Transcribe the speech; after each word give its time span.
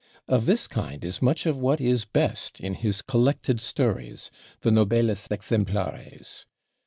Of 0.27 0.47
this 0.47 0.67
kind 0.67 1.05
is 1.05 1.21
much 1.21 1.45
of 1.45 1.59
what 1.59 1.79
is 1.79 2.05
best 2.05 2.59
in 2.59 2.73
his 2.73 3.03
collected 3.03 3.59
stories, 3.61 4.31
the 4.61 4.71
'Novelas 4.71 5.27
Exemplares.' 5.29 6.47